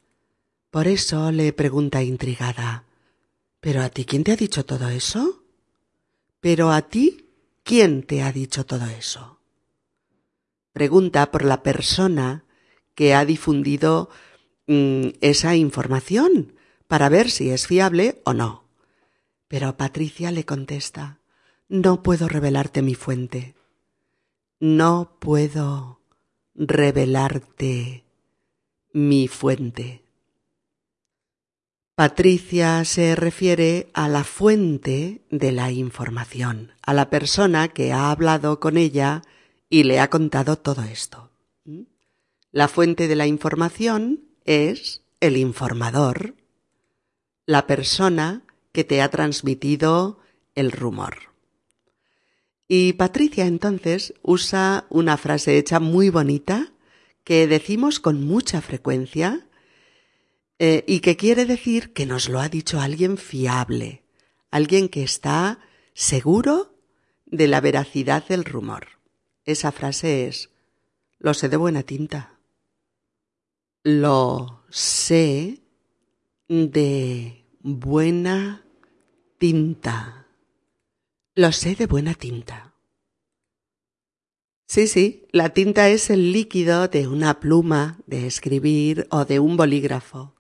Por 0.72 0.88
eso 0.88 1.32
le 1.32 1.52
pregunta 1.54 2.04
intrigada 2.04 2.86
¿Pero 3.60 3.82
a 3.82 3.90
ti 3.90 4.06
quién 4.06 4.24
te 4.24 4.32
ha 4.32 4.38
dicho 4.38 4.64
todo 4.66 4.88
eso? 4.88 5.44
¿Pero 6.40 6.72
a 6.72 6.84
ti 6.84 7.26
quién 7.64 8.04
te 8.04 8.22
ha 8.22 8.32
dicho 8.32 8.66
todo 8.66 8.86
eso? 8.86 9.40
pregunta 10.72 11.30
por 11.30 11.44
la 11.44 11.62
persona 11.62 12.46
que 12.96 13.14
ha 13.14 13.26
difundido 13.26 14.10
mm, 14.68 15.10
esa 15.20 15.58
información 15.58 16.54
para 16.90 17.08
ver 17.08 17.30
si 17.30 17.52
es 17.52 17.68
fiable 17.68 18.20
o 18.26 18.34
no. 18.34 18.64
Pero 19.48 19.78
Patricia 19.78 20.32
le 20.32 20.44
contesta, 20.44 21.20
no 21.68 22.02
puedo 22.02 22.28
revelarte 22.28 22.82
mi 22.82 22.96
fuente. 22.96 23.54
No 24.60 25.16
puedo 25.20 26.02
revelarte 26.56 28.06
mi 28.92 29.28
fuente. 29.28 30.04
Patricia 31.94 32.84
se 32.86 33.16
refiere 33.16 33.92
a 33.94 34.08
la 34.08 34.24
fuente 34.24 35.22
de 35.30 35.52
la 35.52 35.70
información, 35.70 36.72
a 36.82 36.96
la 36.96 37.12
persona 37.12 37.68
que 37.68 37.94
ha 37.94 38.10
hablado 38.10 38.60
con 38.60 38.78
ella 38.78 39.22
y 39.70 39.84
le 39.84 40.00
ha 40.00 40.10
contado 40.10 40.58
todo 40.58 40.82
esto. 40.82 41.30
La 42.52 42.68
fuente 42.68 43.08
de 43.08 43.16
la 43.16 43.28
información 43.28 44.22
es 44.44 45.04
el 45.20 45.38
informador, 45.38 46.39
la 47.50 47.66
persona 47.66 48.44
que 48.72 48.84
te 48.84 49.02
ha 49.02 49.10
transmitido 49.10 50.20
el 50.54 50.72
rumor. 50.72 51.34
Y 52.68 52.94
Patricia 52.94 53.48
entonces 53.48 54.14
usa 54.22 54.86
una 54.92 55.18
frase 55.18 55.58
hecha 55.58 55.80
muy 55.80 56.12
bonita 56.12 56.72
que 57.24 57.48
decimos 57.48 58.00
con 58.00 58.24
mucha 58.24 58.62
frecuencia 58.62 59.48
eh, 60.60 60.84
y 60.86 61.00
que 61.00 61.18
quiere 61.18 61.46
decir 61.46 61.92
que 61.92 62.06
nos 62.06 62.30
lo 62.30 62.40
ha 62.40 62.50
dicho 62.50 62.80
alguien 62.80 63.18
fiable, 63.18 64.04
alguien 64.52 64.88
que 64.88 65.02
está 65.02 65.58
seguro 65.96 66.78
de 67.26 67.48
la 67.48 67.62
veracidad 67.62 68.28
del 68.28 68.46
rumor. 68.46 69.00
Esa 69.44 69.72
frase 69.72 70.28
es, 70.28 70.52
lo 71.18 71.34
sé 71.34 71.50
de 71.50 71.58
buena 71.58 71.82
tinta. 71.82 72.38
Lo 73.82 74.64
sé 74.70 75.64
de 76.48 77.39
buena 77.60 78.66
tinta. 79.38 80.28
Lo 81.36 81.52
sé 81.52 81.76
de 81.76 81.86
buena 81.86 82.14
tinta. 82.14 82.74
Sí, 84.68 84.88
sí, 84.88 85.28
la 85.32 85.50
tinta 85.50 85.90
es 85.90 86.10
el 86.10 86.32
líquido 86.32 86.88
de 86.88 87.08
una 87.08 87.40
pluma 87.40 88.00
de 88.06 88.28
escribir 88.28 89.08
o 89.10 89.26
de 89.26 89.40
un 89.40 89.58
bolígrafo. 89.58 90.36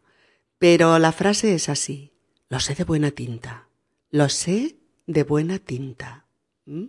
Pero 0.59 0.99
la 0.99 1.11
frase 1.11 1.55
es 1.55 1.69
así. 1.69 2.13
Lo 2.47 2.59
sé 2.59 2.75
de 2.75 2.83
buena 2.83 3.11
tinta. 3.11 3.69
Lo 4.11 4.29
sé 4.29 4.77
de 5.07 5.23
buena 5.23 5.57
tinta. 5.59 6.25
¿Mm? 6.65 6.85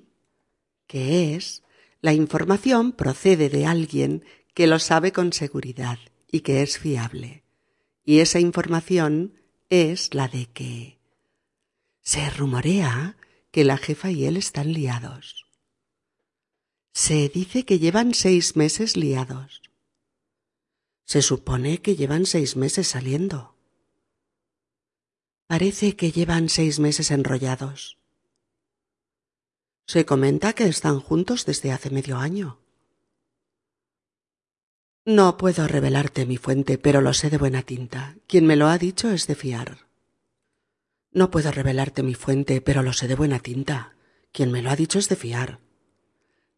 ¿Qué 0.87 1.35
es 1.35 1.63
la 2.03 2.13
información 2.13 2.93
procede 2.93 3.49
de 3.49 3.67
alguien 3.67 4.25
que 4.55 4.67
lo 4.67 4.79
sabe 4.79 5.13
con 5.13 5.33
seguridad 5.33 5.99
y 6.31 6.41
que 6.41 6.63
es 6.63 6.79
fiable. 6.79 7.45
Y 8.05 8.21
esa 8.21 8.41
información 8.41 9.35
es 9.71 10.15
la 10.15 10.27
de 10.29 10.47
que 10.47 10.99
se 12.03 12.29
rumorea 12.31 13.17
que 13.53 13.65
la 13.65 13.79
jefa 13.79 14.11
y 14.11 14.27
él 14.27 14.37
están 14.37 14.73
liados. 14.73 15.47
Se 16.93 17.29
dice 17.29 17.65
que 17.65 17.79
llevan 17.79 18.13
seis 18.15 18.57
meses 18.57 18.97
liados. 18.97 19.63
Se 21.05 21.23
supone 21.23 21.81
que 21.81 21.95
llevan 21.95 22.27
seis 22.27 22.57
meses 22.57 22.89
saliendo. 22.89 23.55
Parece 25.47 25.97
que 25.97 26.11
llevan 26.11 26.49
seis 26.49 26.79
meses 26.81 27.11
enrollados. 27.11 27.99
Se 29.87 30.05
comenta 30.05 30.53
que 30.53 30.67
están 30.67 31.01
juntos 31.01 31.47
desde 31.47 31.73
hace 31.73 31.91
medio 31.91 32.19
año. 32.19 32.59
No 35.05 35.37
puedo 35.37 35.67
revelarte 35.67 36.27
mi 36.27 36.37
fuente, 36.37 36.77
pero 36.77 37.01
lo 37.01 37.15
sé 37.15 37.31
de 37.31 37.39
buena 37.39 37.63
tinta. 37.63 38.17
Quien 38.27 38.47
me 38.47 38.57
lo 38.57 38.69
ha 38.69 38.79
dicho 38.79 39.11
es 39.11 39.27
de 39.27 39.35
fiar. 39.35 39.87
No 41.13 41.31
puedo 41.31 41.51
revelarte 41.51 42.03
mi 42.03 42.15
fuente, 42.15 42.61
pero 42.61 42.83
lo 42.83 42.93
sé 42.93 43.09
de 43.09 43.17
buena 43.17 43.41
tinta. 43.41 43.97
Quien 44.33 44.53
me 44.53 44.63
lo 44.63 44.71
ha 44.71 44.77
dicho 44.77 44.99
es 44.99 45.09
de 45.09 45.17
fiar. 45.17 45.61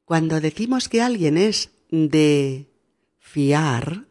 Cuando 0.04 0.40
decimos 0.40 0.88
que 0.88 1.00
alguien 1.00 1.38
es 1.38 1.70
de 1.90 2.68
fiar, 3.18 4.06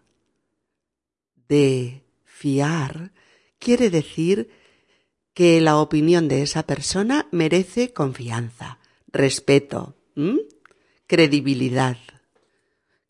de 1.48 2.04
fiar, 2.24 3.12
quiere 3.60 3.90
decir 3.90 4.50
que 5.34 5.62
la 5.62 5.78
opinión 5.78 6.28
de 6.28 6.42
esa 6.42 6.64
persona 6.64 7.28
merece 7.32 7.94
confianza, 7.94 8.80
respeto, 9.08 9.96
credibilidad, 11.08 11.98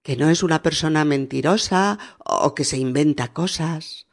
que 0.04 0.16
no 0.18 0.30
es 0.30 0.44
una 0.44 0.62
persona 0.62 1.06
mentirosa 1.06 2.00
o 2.18 2.56
que 2.56 2.64
se 2.64 2.78
inventa 2.78 3.34
cosas, 3.34 4.08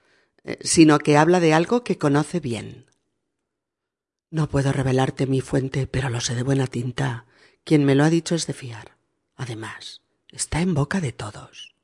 eh, 0.44 0.59
sino 0.61 0.98
que 0.98 1.16
habla 1.16 1.40
de 1.40 1.55
algo 1.55 1.85
que 1.85 1.98
conoce 1.98 2.40
bien. 2.40 2.87
No 4.31 4.48
puedo 4.48 4.72
revelarte 4.72 5.27
mi 5.27 5.40
fuente, 5.40 5.87
pero 5.87 6.11
lo 6.11 6.20
sé 6.20 6.35
de 6.35 6.42
buena 6.42 6.66
tinta. 6.66 7.27
Quien 7.64 7.85
me 7.85 7.94
lo 7.94 8.05
ha 8.05 8.11
dicho 8.11 8.35
es 8.35 8.46
de 8.46 8.53
fiar. 8.53 8.96
Además, 9.37 10.03
está 10.31 10.61
en 10.61 10.74
boca 10.74 11.01
de 11.01 11.12
todos. 11.12 11.74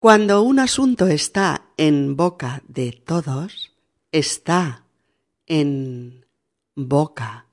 Cuando 0.00 0.42
un 0.42 0.58
asunto 0.58 1.06
está 1.06 1.66
en 1.76 2.16
boca 2.16 2.62
de 2.66 2.92
todos, 2.92 3.72
está 4.10 4.86
en 5.46 6.26
boca 6.74 7.46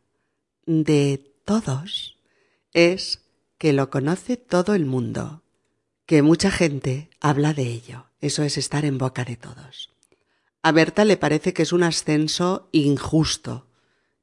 de 0.65 1.33
todos 1.45 2.17
es 2.73 3.26
que 3.57 3.73
lo 3.73 3.89
conoce 3.89 4.37
todo 4.37 4.75
el 4.75 4.85
mundo, 4.85 5.43
que 6.05 6.21
mucha 6.21 6.51
gente 6.51 7.09
habla 7.19 7.53
de 7.53 7.63
ello. 7.63 8.05
Eso 8.21 8.43
es 8.43 8.57
estar 8.57 8.85
en 8.85 8.97
boca 8.97 9.25
de 9.25 9.35
todos. 9.35 9.91
A 10.61 10.71
Berta 10.71 11.05
le 11.05 11.17
parece 11.17 11.53
que 11.53 11.63
es 11.63 11.73
un 11.73 11.83
ascenso 11.83 12.69
injusto, 12.71 13.67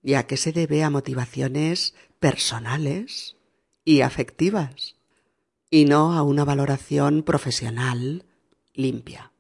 ya 0.03 0.27
que 0.27 0.37
se 0.37 0.53
debe 0.53 0.83
a 0.83 0.91
motivaciones 0.91 1.95
personales 2.19 3.37
y 3.85 4.01
afectivas, 4.01 4.97
y 5.71 5.85
no 5.85 6.15
a 6.15 6.23
una 6.23 6.45
valoración 6.45 7.23
profesional 7.23 8.25
limpia. 8.75 9.33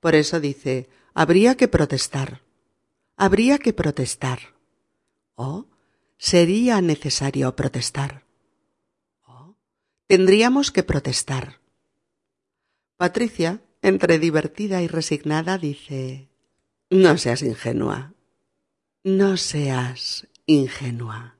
Por 0.00 0.14
eso 0.14 0.40
dice, 0.40 0.88
habría 1.14 1.56
que 1.56 1.68
protestar, 1.68 2.42
habría 3.16 3.58
que 3.58 3.72
protestar, 3.72 4.54
o 5.34 5.66
sería 6.18 6.80
necesario 6.80 7.56
protestar, 7.56 8.23
tendríamos 10.14 10.70
que 10.70 10.84
protestar. 10.84 11.58
Patricia, 12.96 13.64
entre 13.82 14.20
divertida 14.20 14.80
y 14.80 14.86
resignada, 14.86 15.58
dice 15.58 16.28
No 16.88 17.18
seas 17.18 17.42
ingenua. 17.42 18.14
No 19.02 19.36
seas 19.36 20.28
ingenua. 20.46 21.36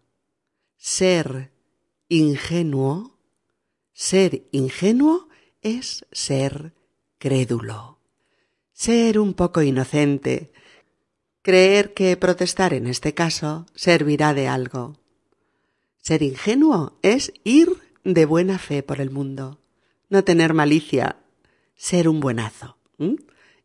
Ser 0.76 1.52
ingenuo, 2.08 3.16
ser 3.92 4.48
ingenuo 4.50 5.28
es 5.62 6.04
ser 6.10 6.74
crédulo. 7.18 8.00
Ser 8.72 9.20
un 9.20 9.34
poco 9.34 9.62
inocente, 9.62 10.50
creer 11.42 11.94
que 11.94 12.16
protestar 12.16 12.74
en 12.74 12.88
este 12.88 13.14
caso 13.14 13.66
servirá 13.76 14.34
de 14.34 14.48
algo. 14.48 14.98
Ser 15.98 16.24
ingenuo 16.24 16.98
es 17.02 17.32
ir 17.44 17.83
de 18.04 18.26
buena 18.26 18.58
fe 18.58 18.82
por 18.82 19.00
el 19.00 19.10
mundo, 19.10 19.60
no 20.08 20.24
tener 20.24 20.54
malicia, 20.54 21.16
ser 21.74 22.08
un 22.08 22.20
buenazo 22.20 22.76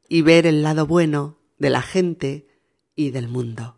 y 0.07 0.21
ver 0.21 0.47
el 0.47 0.63
lado 0.63 0.87
bueno 0.87 1.37
de 1.57 1.69
la 1.69 1.81
gente 1.81 2.47
y 2.95 3.11
del 3.11 3.27
mundo. 3.27 3.77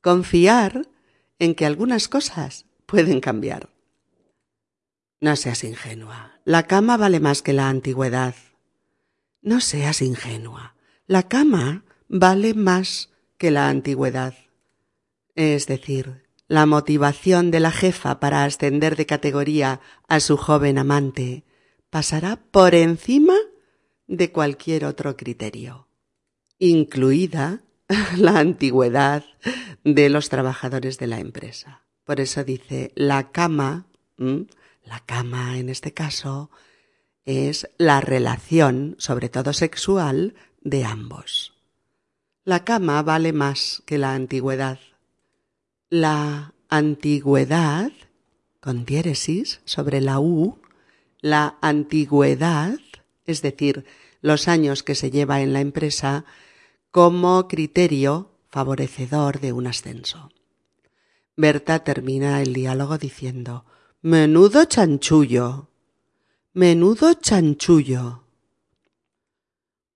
Confiar 0.00 0.88
en 1.38 1.54
que 1.54 1.64
algunas 1.64 2.08
cosas 2.08 2.66
pueden 2.86 3.20
cambiar. 3.20 3.70
No 5.20 5.36
seas 5.36 5.64
ingenua. 5.64 6.38
La 6.44 6.64
cama 6.64 6.96
vale 6.96 7.20
más 7.20 7.40
que 7.40 7.54
la 7.54 7.68
antigüedad. 7.68 8.34
No 9.40 9.60
seas 9.60 10.02
ingenua. 10.02 10.74
La 11.06 11.28
cama 11.28 11.84
vale 12.08 12.52
más 12.52 13.10
que 13.38 13.50
la 13.50 13.68
antigüedad. 13.68 14.34
Es 15.34 15.66
decir, 15.66 16.23
la 16.54 16.66
motivación 16.66 17.50
de 17.50 17.58
la 17.58 17.72
jefa 17.72 18.20
para 18.20 18.44
ascender 18.44 18.94
de 18.94 19.06
categoría 19.06 19.80
a 20.06 20.20
su 20.20 20.36
joven 20.36 20.78
amante 20.78 21.42
pasará 21.90 22.36
por 22.36 22.76
encima 22.76 23.34
de 24.06 24.30
cualquier 24.30 24.84
otro 24.84 25.16
criterio, 25.16 25.88
incluida 26.60 27.62
la 28.16 28.38
antigüedad 28.38 29.24
de 29.82 30.08
los 30.08 30.28
trabajadores 30.28 30.96
de 30.98 31.08
la 31.08 31.18
empresa. 31.18 31.82
Por 32.04 32.20
eso 32.20 32.44
dice, 32.44 32.92
la 32.94 33.32
cama, 33.32 33.86
la 34.16 35.00
cama 35.06 35.58
en 35.58 35.68
este 35.68 35.92
caso, 35.92 36.50
es 37.24 37.68
la 37.78 38.00
relación, 38.00 38.94
sobre 38.98 39.28
todo 39.28 39.52
sexual, 39.52 40.34
de 40.60 40.84
ambos. 40.84 41.54
La 42.44 42.62
cama 42.62 43.02
vale 43.02 43.32
más 43.32 43.82
que 43.86 43.98
la 43.98 44.14
antigüedad. 44.14 44.78
La 45.96 46.54
antigüedad, 46.70 47.92
con 48.58 48.84
diéresis 48.84 49.60
sobre 49.64 50.00
la 50.00 50.18
U, 50.18 50.58
la 51.20 51.56
antigüedad 51.60 52.80
es 53.26 53.42
decir, 53.42 53.84
los 54.20 54.48
años 54.48 54.82
que 54.82 54.96
se 54.96 55.12
lleva 55.12 55.40
en 55.40 55.52
la 55.52 55.60
empresa, 55.60 56.24
como 56.90 57.46
criterio 57.46 58.32
favorecedor 58.50 59.38
de 59.38 59.52
un 59.52 59.68
ascenso. 59.68 60.32
Berta 61.36 61.84
termina 61.84 62.42
el 62.42 62.54
diálogo 62.54 62.98
diciendo 62.98 63.64
Menudo 64.02 64.64
chanchullo. 64.64 65.68
Menudo 66.54 67.14
chanchullo. 67.14 68.24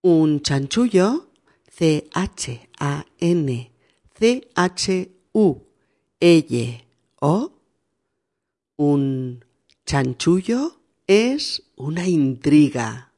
Un 0.02 0.42
chanchullo, 0.42 1.32
C-H-A-N, 1.66 3.72
C-H-U-L-O, 6.20 7.52
un 8.76 9.44
chanchullo 9.87 10.81
es 11.07 11.62
una 11.76 12.07
intriga 12.09 13.09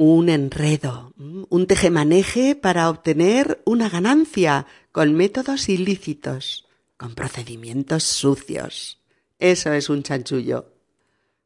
un 0.00 0.30
enredo, 0.30 1.12
un 1.18 1.66
tejemaneje 1.66 2.56
para 2.56 2.88
obtener 2.88 3.60
una 3.66 3.90
ganancia 3.90 4.64
con 4.92 5.12
métodos 5.12 5.68
ilícitos, 5.68 6.66
con 6.96 7.14
procedimientos 7.14 8.04
sucios. 8.04 8.98
Eso 9.38 9.74
es 9.74 9.90
un 9.90 10.02
chanchullo. 10.02 10.72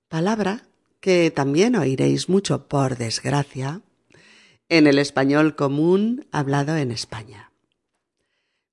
Palabra 0.06 0.68
que 1.00 1.32
también 1.32 1.74
oiréis 1.74 2.28
mucho, 2.28 2.68
por 2.68 2.96
desgracia, 2.96 3.80
en 4.68 4.86
el 4.86 5.00
español 5.00 5.56
común 5.56 6.28
hablado 6.30 6.76
en 6.76 6.92
España. 6.92 7.50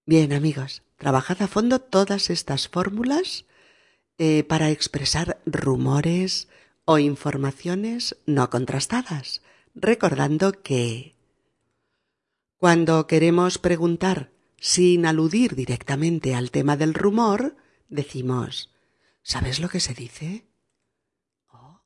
Bien, 0.05 0.31
amigos, 0.31 0.83
trabajad 1.01 1.41
a 1.41 1.47
fondo 1.47 1.79
todas 1.79 2.29
estas 2.29 2.67
fórmulas 2.67 3.45
eh, 4.19 4.43
para 4.43 4.69
expresar 4.69 5.41
rumores 5.47 6.47
o 6.85 6.99
informaciones 6.99 8.17
no 8.27 8.51
contrastadas 8.51 9.41
recordando 9.73 10.61
que 10.61 11.15
cuando 12.57 13.07
queremos 13.07 13.57
preguntar 13.57 14.29
sin 14.59 15.07
aludir 15.07 15.55
directamente 15.55 16.35
al 16.35 16.51
tema 16.51 16.77
del 16.77 16.93
rumor, 16.93 17.55
decimos 17.89 18.69
¿Sabes 19.23 19.59
lo 19.59 19.69
que 19.69 19.79
se 19.79 19.95
dice? 19.95 20.45
¿Oh? 21.51 21.81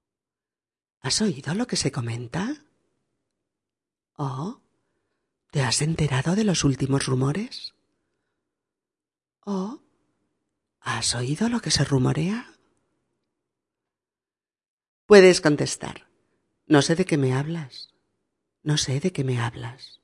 ¿Has 0.99 1.21
oído 1.21 1.53
lo 1.53 1.67
que 1.67 1.77
se 1.77 1.91
comenta? 1.93 2.65
¿Oh? 4.17 4.59
¿Te 5.51 5.61
has 5.61 5.81
enterado 5.81 6.35
de 6.35 6.43
los 6.43 6.65
últimos 6.65 7.05
rumores? 7.05 7.74
¿Oh? 9.45 9.79
¿Has 10.79 11.13
oído 11.13 11.49
lo 11.49 11.59
que 11.59 11.69
se 11.69 11.83
rumorea? 11.83 12.51
Puedes 15.05 15.39
contestar. 15.39 16.07
No 16.65 16.81
sé 16.81 16.95
de 16.95 17.05
qué 17.05 17.17
me 17.17 17.33
hablas. 17.33 17.93
No 18.63 18.77
sé 18.77 18.99
de 18.99 19.11
qué 19.11 19.23
me 19.23 19.39
hablas. 19.39 20.01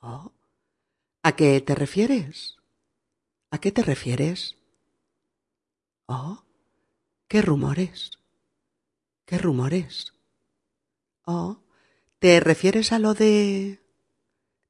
¿Oh? 0.00 0.32
¿A 1.22 1.36
qué 1.36 1.60
te 1.60 1.74
refieres? 1.74 2.56
¿A 3.50 3.58
qué 3.58 3.70
te 3.70 3.82
refieres? 3.82 4.56
¿Oh? 6.06 6.42
¿Qué 7.28 7.42
rumores? 7.42 8.12
¿Qué 9.26 9.36
rumores? 9.36 10.14
¿Oh? 11.26 11.60
¿Te 12.18 12.40
refieres 12.40 12.92
a 12.92 12.98
lo 12.98 13.12
de... 13.12 13.84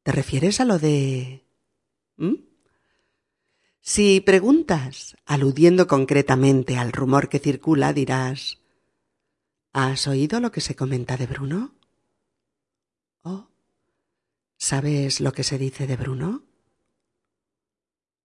¿Te 0.03 0.11
refieres 0.11 0.59
a 0.61 0.65
lo 0.65 0.81
de... 0.81 1.47
¿Mm? 2.17 2.48
Si 3.91 4.21
preguntas, 4.21 5.17
aludiendo 5.25 5.87
concretamente 5.87 6.77
al 6.77 6.93
rumor 6.93 7.31
que 7.31 7.39
circula, 7.39 7.95
dirás 7.95 8.59
¿Has 9.73 10.07
oído 10.07 10.41
lo 10.41 10.53
que 10.53 10.61
se 10.61 10.77
comenta 10.77 11.17
de 11.17 11.27
Bruno? 11.27 11.75
¿Oh? 13.23 13.49
¿Sabes 14.59 15.23
lo 15.23 15.33
que 15.33 15.43
se 15.43 15.57
dice 15.57 15.87
de 15.87 15.97
Bruno? 15.97 16.43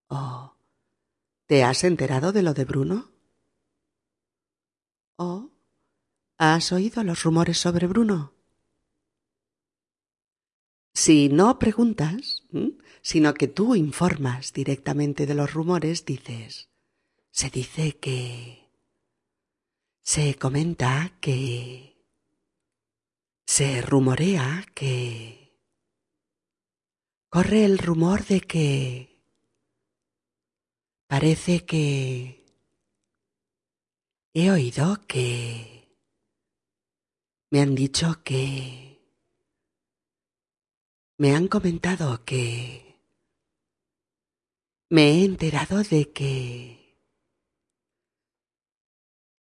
¿Oh? 0.10 0.54
¿Te 1.46 1.64
has 1.64 1.86
enterado 1.86 2.34
de 2.34 2.44
lo 2.44 2.54
de 2.54 2.66
Bruno? 2.66 3.14
¿Oh? 5.16 5.50
¿Has 6.38 6.74
oído 6.74 7.06
los 7.06 7.24
rumores 7.24 7.58
sobre 7.58 7.88
Bruno? 7.88 8.34
Si 10.94 11.30
no 11.30 11.58
preguntas, 11.58 12.43
sino 13.04 13.34
que 13.34 13.50
tú 13.50 13.76
informas 13.76 14.54
directamente 14.54 15.26
de 15.26 15.36
los 15.36 15.54
rumores, 15.54 16.06
dices, 16.06 16.70
se 17.32 17.50
dice 17.50 17.98
que... 17.98 18.64
Se 20.02 20.36
comenta 20.36 21.12
que... 21.20 22.08
Se 23.46 23.82
rumorea 23.82 24.66
que... 24.74 25.60
Corre 27.30 27.66
el 27.66 27.78
rumor 27.78 28.26
de 28.26 28.40
que... 28.40 29.22
Parece 31.08 31.66
que... 31.66 32.46
He 34.34 34.50
oído 34.50 35.06
que... 35.08 35.98
Me 37.50 37.60
han 37.60 37.76
dicho 37.76 38.24
que... 38.24 39.02
Me 41.18 41.36
han 41.36 41.50
comentado 41.50 42.24
que... 42.24 42.93
Me 44.94 45.10
he 45.10 45.26
enterado 45.26 45.82
de 45.82 46.12
que... 46.12 47.00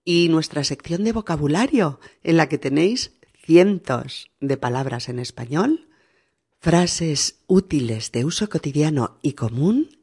Y 0.03 0.29
nuestra 0.29 0.63
sección 0.63 1.03
de 1.03 1.11
vocabulario 1.11 1.99
en 2.23 2.37
la 2.37 2.49
que 2.49 2.57
tenéis 2.57 3.11
cientos 3.45 4.31
de 4.39 4.57
palabras 4.57 5.09
en 5.09 5.19
español, 5.19 5.86
frases 6.59 7.39
útiles 7.47 8.11
de 8.11 8.25
uso 8.25 8.49
cotidiano 8.49 9.17
y 9.21 9.31
común 9.33 9.97